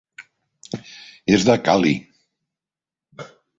[1.35, 1.93] És de Cali.